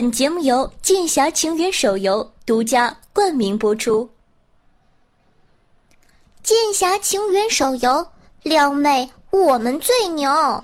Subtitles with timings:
[0.00, 4.04] 本节目由《剑侠情缘》手游独家冠名播出。
[6.40, 8.06] 《剑侠情缘》手游，
[8.44, 10.62] 撩妹我们最牛。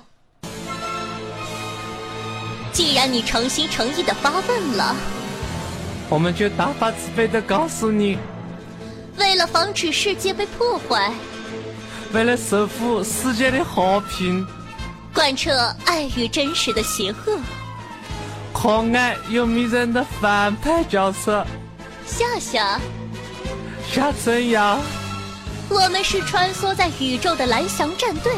[2.71, 4.95] 既然你诚心诚意的发问了，
[6.07, 8.17] 我们就大发慈悲的告诉你：
[9.17, 11.13] 为了防止世界被破坏，
[12.13, 14.47] 为了守护世界的和平，
[15.13, 17.37] 贯彻爱与真实的邪恶。
[18.65, 21.45] 可爱又迷人的反派角色。
[22.07, 22.79] 夏夏，
[23.87, 24.79] 夏春瑶，
[25.69, 28.33] 我们是穿梭在宇宙的蓝翔战队，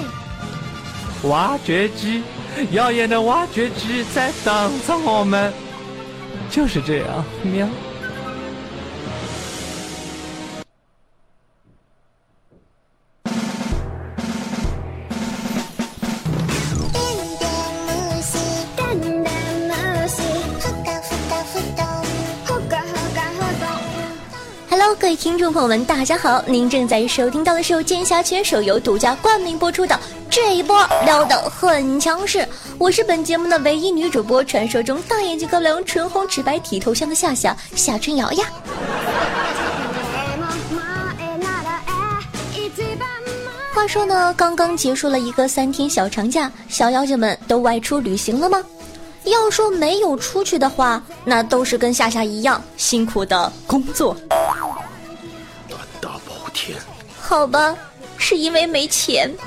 [1.29, 2.23] 挖掘机，
[2.71, 4.53] 耀眼的挖掘机在等
[4.85, 5.53] 着我们，
[6.49, 7.65] 就是这样喵。
[24.95, 26.41] 各位听众朋友们，大家好！
[26.47, 29.99] 您正在收听到的是由剑侠圈手游独家冠名播出的
[30.29, 32.47] 这一波撩的很强势，
[32.79, 38.45] 我是本节目的唯一女主播，传说中大眼睛高亮、唇红齿白、剃头香的夏夏夏春瑶呀。
[43.73, 48.63] 话说呢，刚刚结束了一个三天小长假，小妖精们都外出旅行了吗？
[49.29, 54.15] 要说没有出去的话，那都是跟夏夏一样辛苦的工作。
[54.29, 54.39] 胆
[56.01, 56.77] 大包天
[57.19, 57.75] 好吧，
[58.17, 59.31] 是因为没钱。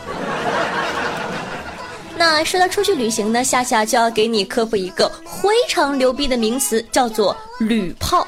[2.16, 5.10] 那说到出去旅行呢，夏夏就要给你科普一个
[5.42, 8.26] 非常牛逼的名词，叫做旅炮。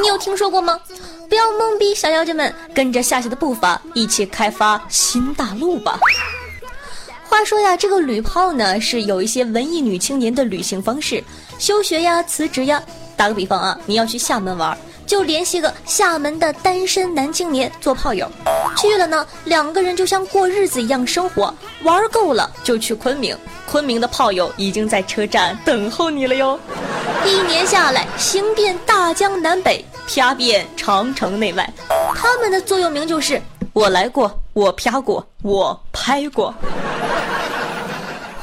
[0.00, 0.80] 你有听说过吗？
[1.28, 5.98] 不要懵逼，小妖精们，跟着夏夏的步伐，一起开发新大陆吧。
[7.36, 11.22] 话说呀，这个旅炮呢，是有一些文艺女青年的旅行方式，
[11.58, 12.80] 休学呀、辞职呀。
[13.16, 14.78] 打个比方啊，你要去厦门玩。
[15.04, 18.30] 就联系个厦门的单身男青年做炮友，
[18.76, 23.36] 去了呢，两个人就像过日子一样生活，玩够了就去昆明，
[23.68, 26.56] 昆明的炮友已经在车站等候你了哟。
[27.26, 31.68] 一年下来，行遍大江南北，啪遍长城内外，
[32.14, 33.42] 他们的座右铭就是
[33.74, 36.54] “我来过，我啪过，我拍过”。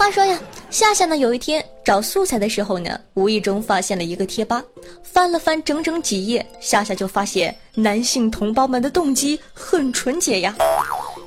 [0.02, 0.40] 话说呀。
[0.72, 1.16] 夏夏呢？
[1.16, 4.64] 有一天找素材的时候呢，无意中发现了一个贴吧，
[5.04, 10.56] 翻了翻整整几页，夏夏就发现男性同胞们的动机很纯洁呀。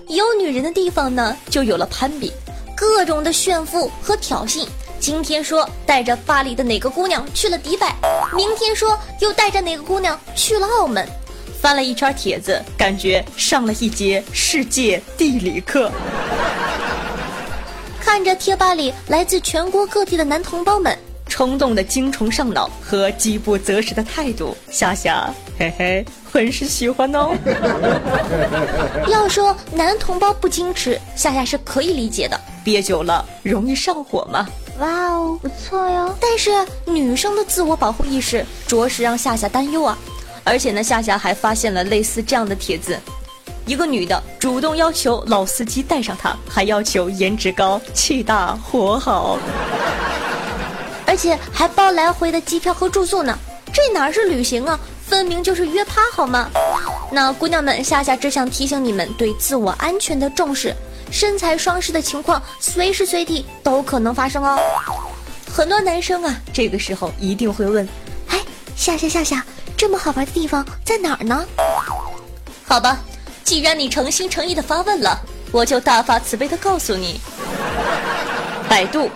[0.09, 2.33] 有女人的地方呢，就有了攀比，
[2.77, 4.67] 各种的炫富和挑衅。
[4.99, 7.95] 今天说带着巴黎的哪个姑娘去了迪拜，
[8.35, 11.09] 明天说又带着哪个姑娘去了澳门。
[11.61, 15.93] 翻了一圈帖子，感觉上了一节世界地理课。
[18.15, 27.37] 看着贴吧里来自全国各地的男同胞们冲动的精虫上脑和饥不择食的态度，夏夏嘿嘿很是喜欢哦。
[29.11, 34.47] 要说男同胞不矜持，夏夏是可以理解的，憋久了容易上火嘛。
[34.79, 36.17] 哇哦，不错哟。
[36.21, 36.53] 但是
[36.85, 39.99] 女生的自我保护意识着实让夏夏担忧啊。
[40.45, 42.97] 而且呢，夏夏还发现了类似这样的帖子。
[43.67, 49.39] 一个女的主动要求老司机带上她，还要求颜值高、气大、活好，
[51.07, 53.39] 而且还包来回的机票和住宿呢。
[53.73, 56.49] 这哪是旅行啊，分明就是约趴好吗？
[57.11, 60.75] 那姑娘们，夏夏只想提醒你们对自我安全的重视。
[61.11, 64.59] 身材双失的情况随时随地都可能发生哦。
[65.51, 67.89] 很多男生啊，这个时候一定会问：
[68.29, 68.41] 哎，
[68.77, 69.45] 夏夏夏夏，
[69.77, 71.45] 这么好玩的地方在哪儿呢？
[72.67, 72.99] 好吧。
[73.45, 75.21] 既然你诚心诚意的发问了，
[75.53, 77.21] 我就大发慈悲的告诉你，
[78.69, 79.11] 百度，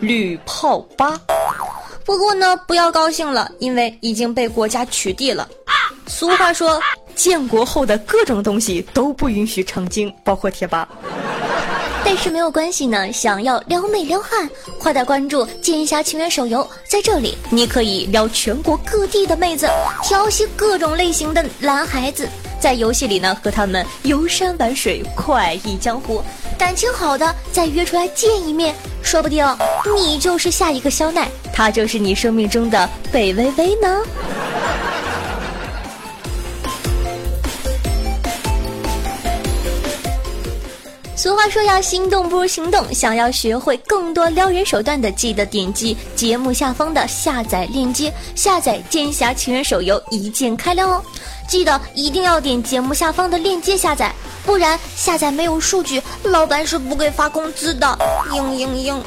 [0.00, 1.20] 铝炮吧。
[2.04, 5.46] 不过呢，不要高兴了，因为已经被国家取缔了。
[6.06, 6.80] 俗话说，
[7.14, 10.88] 建国后的各种东西都不允许成精，包括贴吧。
[12.04, 19.68] 但是没有关系呢，想要撩妹撩汉，快点关注《剑侠情缘》手游，在这里你可以撩全国各地的妹子，
[20.02, 22.28] 调戏各种类型的男孩子。
[22.64, 26.22] 在游戏里呢，和他们游山玩水，快意江湖。
[26.56, 29.46] 感情好的再约出来见一面，说不定
[29.94, 34.00] 你就是下一个肖奈，他就是你生命中的北薇薇呢。
[41.24, 42.92] 俗话说呀，心动不如行动。
[42.92, 51.02] 想要学会更多撩人手段的，记得点击节目下方的下载链接，下载《剑侠情缘》手游，一键开撩哦。
[51.48, 57.86] 记得一定要点节目下方的链接下载，不然下载没有数据，老板是不给发工资的。
[58.30, 59.00] 嘤嘤嘤。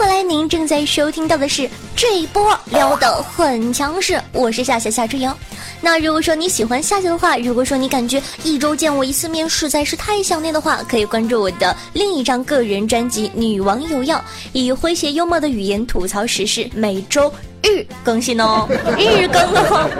[0.00, 5.36] 回来，您正在收听到的是这一波撩的很强势，我是夏夏夏春瑶。
[5.80, 14.18] 那如果说你喜欢夏夏的话，如果说你感觉一周见我一次面实在是太想念的话，可以关注我的另一张个人专辑《女王有药》，
[14.52, 17.32] 以诙谐幽默的语言吐槽时事，每周
[17.62, 18.68] 日更新哦，
[18.98, 19.90] 日更哦。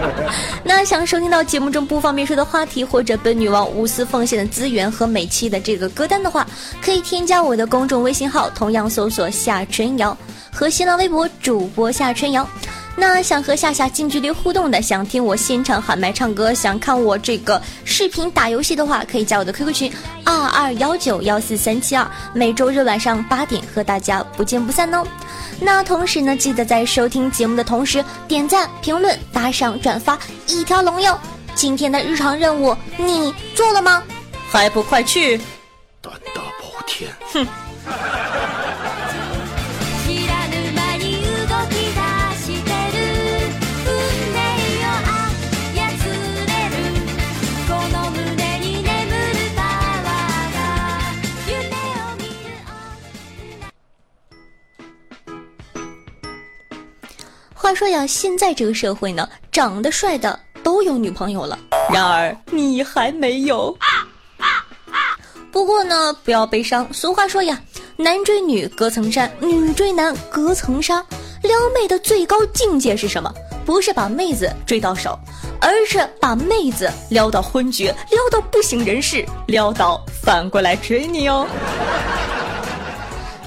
[0.62, 6.46] 那想收听到节目中不方便说的话题，或者本女王无私奉献的资源和每期的这个歌单的话，
[6.82, 10.16] 可以添加我的公众微信号，同样搜索夏春瑶
[10.52, 12.46] 和新浪微博主播夏春瑶。
[12.96, 19.92] 那想和夏夏近距离互动的，想听我现场喊麦唱歌，想看我这个视频打游戏的话，可以加我的 QQ 群
[20.24, 25.02] 二二幺九幺四三七二，每周日晚上八点和大家不见不散哦。
[25.58, 31.18] 那同时呢，记得在收听节目的同时点赞、评论、打赏、转发一条龙哟。
[31.54, 34.02] 今天的日常任务你做了吗？
[34.50, 35.38] 还不快去！
[36.00, 37.46] 胆大包天，哼。
[57.70, 61.56] 他说呀，现在这个社会呢，长得帅的都有女朋友了，
[61.88, 63.72] 然而你还没有。
[65.52, 66.84] 不过呢，不要悲伤。
[66.92, 67.60] 俗话说呀，
[67.96, 70.96] 男追女隔层山，女追男隔层纱。
[71.44, 73.32] 撩妹的最高境界是什么？
[73.64, 75.16] 不是把妹子追到手，
[75.60, 81.46] 而是把妹子撩到昏厥，撩到不省人事，撩到反过来追你哦。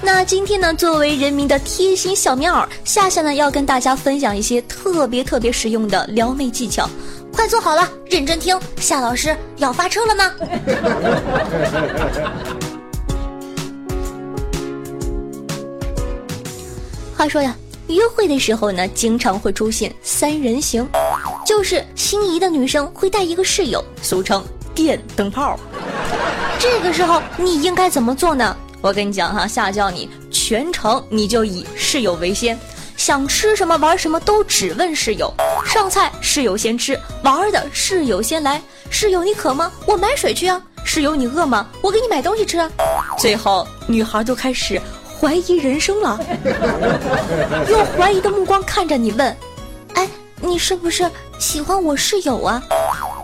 [0.04, 6.86] 那今天呢，作为人民的贴心小棉袄，夏夏呢要跟大家分享一些特别特别实用的撩妹技巧，
[7.32, 10.30] 快坐好了，认真听，夏老师要发车了呢。
[17.16, 17.56] 话说呀，
[17.88, 20.86] 约会的时候呢，经常会出现三人行，
[21.46, 25.58] 就是心仪的女生会带一个室友，俗称电灯泡。
[26.58, 28.54] 这个时候你应该怎么做呢？
[28.84, 32.58] 我跟你讲哈，夏叫你全程你就以室友为先，
[32.98, 35.32] 想吃什么玩什么都只问室友，
[35.64, 38.60] 上菜室友先吃，玩的室友先来，
[38.90, 39.72] 室友你渴吗？
[39.86, 40.60] 我买水去啊。
[40.84, 41.66] 室友你饿吗？
[41.80, 42.70] 我给你买东西吃啊。
[43.16, 44.78] 最后女孩就开始
[45.18, 46.20] 怀疑人生了，
[47.70, 49.34] 用怀疑的目光看着你问
[49.96, 50.06] ：“哎，
[50.42, 52.62] 你是不是喜欢我室友啊？”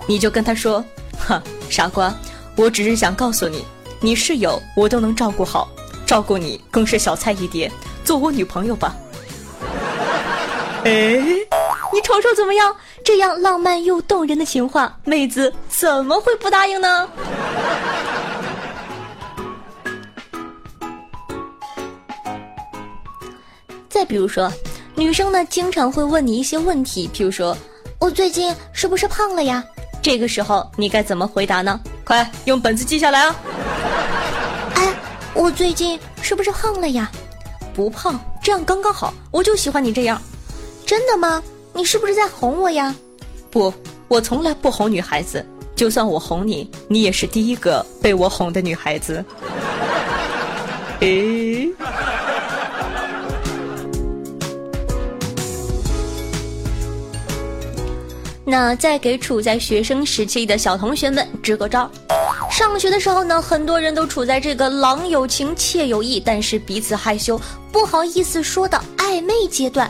[0.08, 0.82] 你就跟他说
[1.28, 2.14] ：“哼，傻瓜，
[2.56, 3.62] 我只是想告诉你。”
[4.02, 5.68] 你室友我都能照顾好，
[6.06, 7.70] 照顾你更是小菜一碟，
[8.02, 8.96] 做我女朋友吧。
[10.84, 11.18] 哎，
[11.92, 12.74] 你瞅瞅怎么样？
[13.04, 17.08] 这样浪漫又动人的情话，妹子怎么会不答应呢？
[23.90, 24.50] 再比如说，
[24.94, 27.54] 女生呢经常会问你一些问题，譬如说，
[27.98, 29.62] 我最近是不是胖了呀？
[30.00, 31.78] 这个时候你该怎么回答呢？
[32.10, 33.36] 快用本子记下来啊！
[34.74, 34.92] 哎
[35.32, 37.08] 我最近是不是胖了呀？
[37.72, 39.14] 不胖，这样刚刚好。
[39.30, 40.20] 我就喜欢你这样。
[40.84, 41.40] 真的吗？
[41.72, 42.92] 你是不是在哄我呀？
[43.48, 43.72] 不，
[44.08, 45.46] 我从来不哄女孩子。
[45.76, 49.24] 就算我哄你，你也是第一个被我哄的女孩子。
[50.98, 51.70] 诶。
[58.50, 61.88] 那再给处在学生时期的小同学们支个招。
[62.50, 67.40] 上学的时候呢，很多人都处在这个郎有情妾有意，但是彼此害羞
[67.70, 69.88] 不好意思说的暧昧阶段。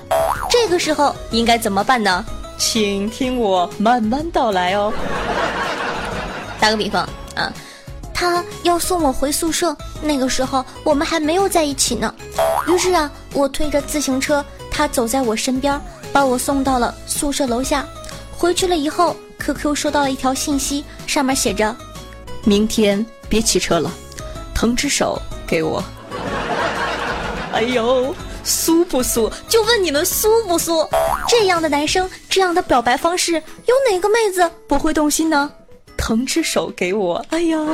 [0.51, 2.23] 这个时候应该怎么办呢？
[2.59, 4.93] 请听我慢慢道来哦。
[6.61, 7.51] 打个比方啊，
[8.13, 12.15] 他要送我回宿舍，那个时候我们还没有在一起呢。
[12.69, 15.81] 于是啊，我推着自行车，他走在我身边，
[16.13, 17.87] 把我送到了宿舍楼下。
[18.41, 21.77] 回去了以后，QQ 收到了一条信息，上面写着。
[22.43, 23.93] 明天别骑车了，
[24.55, 25.85] 腾只手给我。
[27.53, 29.31] 哎呦，酥不酥？
[29.47, 30.89] 就问你们酥不酥？
[31.29, 35.53] 这样的男生，这样的表白方式，有哪个妹子不会动心呢？
[35.99, 37.23] 腾只手给我。
[37.29, 37.59] 哎呀，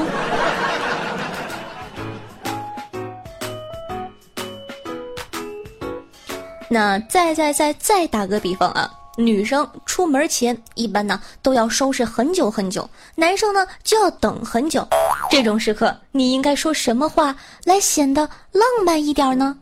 [6.68, 8.90] 那再再再再打个比方啊。
[9.16, 14.86] 女生出门前一般呢都要收拾很久很久，男生呢就要等很久。
[15.30, 19.56] 这种时刻，你应该说什么话来显得浪漫一点呢？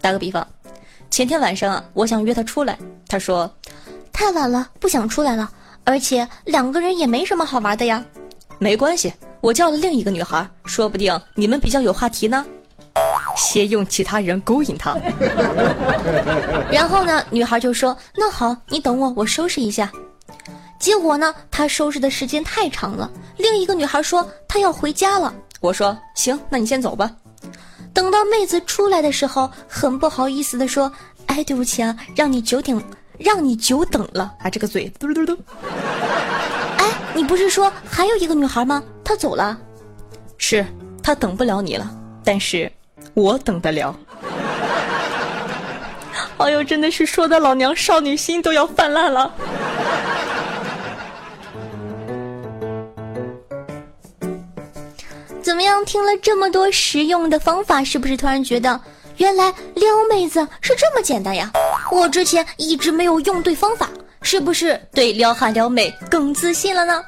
[0.00, 0.46] 打个比方，
[1.10, 2.78] 前天晚上啊，我想约他出来，
[3.08, 3.50] 他说
[4.12, 5.50] 太晚了，不想出来了，
[5.84, 8.04] 而且两个人也没什么好玩的呀。
[8.58, 12.44] 没关系，我叫了另一个女孩，说不定你们比较有话题呢。
[13.36, 14.96] 先用其他人勾引他。
[16.72, 19.90] 然后呢，女孩就说：“那好，你等我，我收拾一下。”
[20.78, 23.10] 结果呢，她收拾的时间太长了。
[23.36, 25.32] 另一个女孩说她要回家了。
[25.60, 27.10] 我说：“行，那你先走吧。”
[27.94, 30.92] 等到妹子出来的时候，很不好意思的说
[31.26, 32.82] ：“哎，对不起啊，让你久等，
[33.18, 35.38] 让你久等了。”啊，这个嘴嘟嘟嘟。
[36.76, 38.82] 哎，你不是说还有一个女孩吗？
[39.02, 39.58] 她走了。
[40.36, 40.64] 是，
[41.02, 41.90] 她等不了你了，
[42.22, 42.70] 但是
[43.14, 43.94] 我等得了。
[46.38, 49.32] 哎呦，真的是说的老娘少女心都要泛滥了。
[55.42, 55.84] 怎么样？
[55.84, 58.80] 听了这么多实用的方法，是不是突然觉得
[59.16, 61.50] 原来撩妹子是这么简单呀？
[61.90, 63.88] 我之前一直没有用对方法，
[64.26, 67.00] 是不是对撩汉撩妹更自信了呢？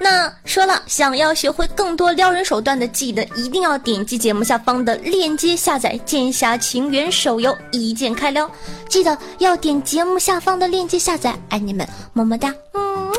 [0.00, 8.50] 那说了，想要学会更多撩人手段的，记得一定要点击节目下方的链接下载《剑侠情缘》手游，一键开撩。
[8.88, 13.12] 记得要点节目下方的链接下载，爱你们，么么哒，嗯。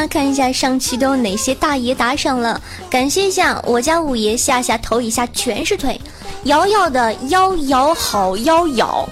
[0.00, 6.00] 呢，看一下上期都有哪些大爷打赏了，感谢一下我家五爷下下头以下全是腿，
[6.44, 9.06] 瑶瑶的妖瑶好妖瑶，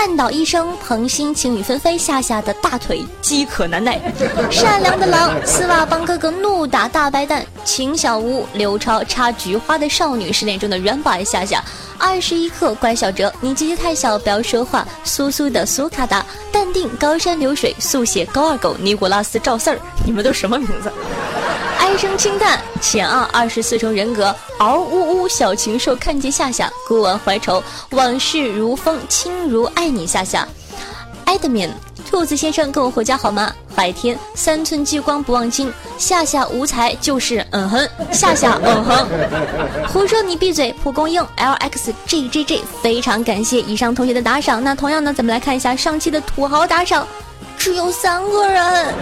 [0.00, 4.00] 半岛医生彭心情雨纷飞夏夏的大腿饥渴难耐，
[4.50, 11.62] 善良的狼丝袜帮哥哥怒打大白蛋，秦小屋刘超插菊花的少女失恋中的软宝下下。
[11.98, 14.88] 二十一克，乖小哲，你姐姐太小，不要说话。
[15.04, 20.90] 苏苏的苏卡达，淡定，高山流水，速写高二狗，尼古拉斯赵四儿，你们都什么名字？
[21.82, 30.46] 唉声轻叹，前二二十四重人格，嗷呜呜，小禽兽看见夏夏，孤晚怀愁，往事如风，轻如爱你夏夏，
[31.24, 31.72] 艾德敏。
[32.08, 33.50] 兔子先生跟我回家好吗？
[33.74, 39.08] 白天三寸激光不忘情，夏夏无才就是嗯哼，夏夏嗯哼，
[39.88, 40.72] 胡说你闭嘴！
[40.82, 44.62] 蒲公英 L X J J J，非常感谢以上同学的打赏。
[44.62, 47.06] 那同样呢，咱们来看一下上期的土豪打赏，
[47.56, 48.94] 只有三个人。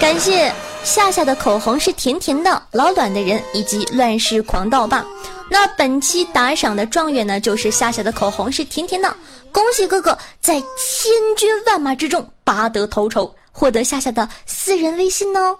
[0.00, 0.52] 感谢
[0.86, 5.04] 夏夏的口红是甜甜的，老卵的人以及乱世狂盗霸。
[5.50, 9.12] 那本期打赏的状元呢，就是夏夏的口红是甜甜的。
[9.50, 15.56] 恭喜哥哥在千军万马之中拔得头筹，获得夏夏的私人微信哦。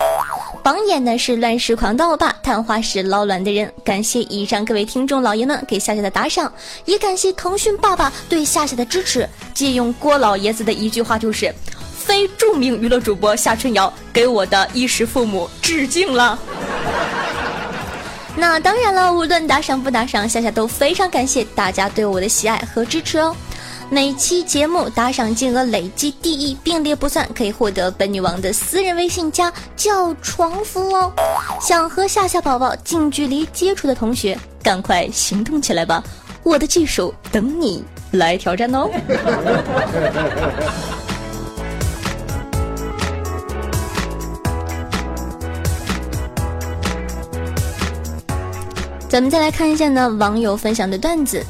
[0.62, 3.70] 榜眼呢是乱世狂盗霸，探花是老卵的人。
[3.84, 6.52] 感谢以上各位听众老爷们给夏夏的打赏，
[6.84, 9.28] 也感谢腾讯爸爸对夏夏的支持。
[9.52, 11.52] 借用郭老爷子的一句话就是：
[12.06, 16.38] 非著名娱乐主播夏春瑶给我的衣食父母致敬了。
[18.38, 23.34] 那当然了，无论打赏不打赏，夏夏都非常感谢大家对我的喜爱和支持哦。
[23.90, 31.12] 每期节目打赏金额累计第一并列不算，可以获得本女王的私人微信加叫床服哦。
[31.60, 36.02] 想和夏夏宝宝近距离接触的同学，赶快行动起来吧！
[36.44, 37.82] 我的技术等你
[38.12, 38.88] 来挑战哦。
[49.16, 51.42] 咱们再来看一下呢，网友分享的段子。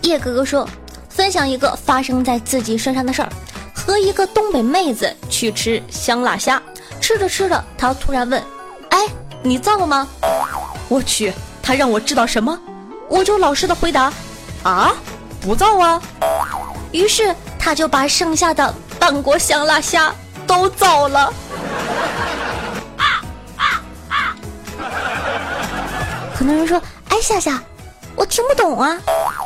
[0.00, 0.68] 叶哥哥说，
[1.08, 3.28] 分享一个发生在自己身上的事儿：
[3.72, 6.60] 和一个东北妹子去吃香辣虾，
[7.00, 8.42] 吃着吃着，他突然问
[8.90, 9.06] ：“哎，
[9.40, 10.08] 你造吗？”
[10.90, 12.58] 我去，他让我知道什么？
[13.08, 14.12] 我就老实的回答
[14.64, 14.92] ：“啊，
[15.40, 16.02] 不造啊。”
[16.90, 20.12] 于是他就把剩下的半锅香辣虾
[20.44, 21.32] 都造了。
[26.34, 26.82] 很多人说。
[27.12, 27.62] 哎，夏夏，
[28.16, 28.98] 我听不懂啊！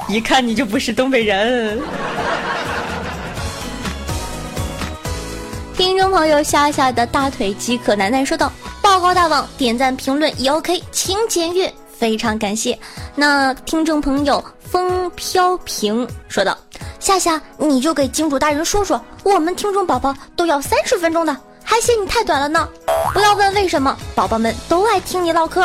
[0.09, 1.81] 一看你就不是东北人。
[5.77, 12.79] 听众朋友，夏夏的大腿饥渴难耐说道：“报告大王，点赞评论已 OK，请检阅，非常感谢。”
[13.17, 16.57] 那听众朋友风飘萍说道
[17.01, 21.37] ：“夏夏，你就给金主大人说说，我们听众宝宝都要三十分钟的。”
[21.69, 22.67] 还嫌你太短了呢，
[23.13, 25.63] 不要问为什么，宝宝们都爱听你唠嗑。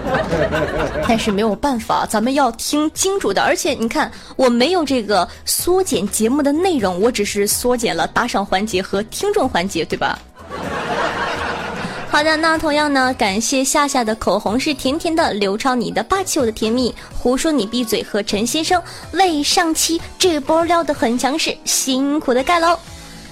[1.08, 10.18] 但是没有办法，咱们要听清楚的，而且你看，我没有这个缩减节目的内容，我只是缩减了打赏环节和听众环节，对吧？
[12.10, 18.80] 好的，那同样呢，感谢夏夏的口红是甜甜的，刘超你的霸气我的甜蜜，胡说你闭嘴和陈先生
[19.12, 22.78] 为上期这波撩的很强势，辛苦的盖楼。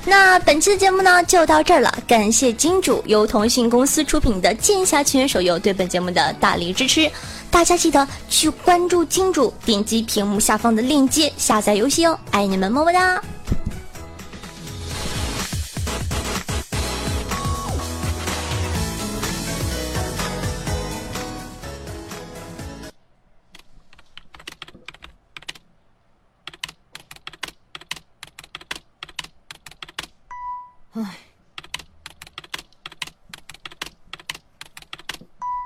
[0.09, 7.11] 那本期的节目呢就到这儿了，感谢金主由腾讯公司出品的《剑侠情缘》手游对本节目的大力支持。
[7.51, 13.21] 大家记得去关注金主，点击屏幕下方的链接下载游戏哦，爱你们，么么哒。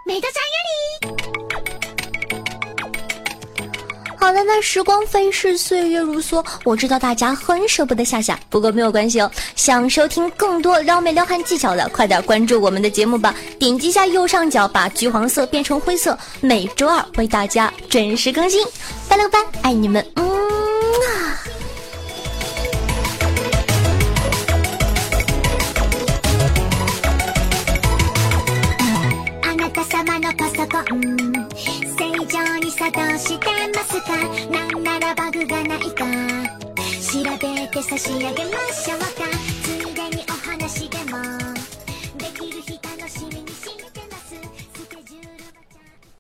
[0.06, 1.16] 美的加油里。
[4.16, 9.30] 好了，那时光飞逝，岁月如梭，我知道大家很舍不得夏夏，不过没有关系哦。
[9.56, 13.34] 想收听更多撩妹撩汉技巧的，快点关注我们的节目吧！
[13.58, 18.64] 点击一下右上角，把橘黄色变成灰色，每周二为大家准时更新。
[19.08, 20.29] 拜了个拜，爱你们，嗯
[34.10, 36.04] かなんならバグがないか。
[37.00, 38.32] 調べて差し上げま
[38.72, 39.59] しょうか。